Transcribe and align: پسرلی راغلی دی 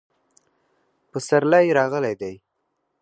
پسرلی 1.11 1.67
راغلی 1.77 2.13
دی 2.19 2.33